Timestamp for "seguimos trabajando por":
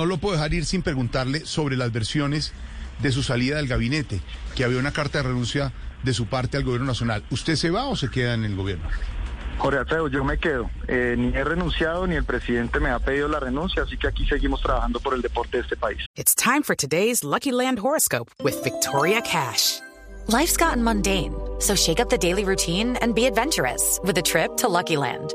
14.24-15.12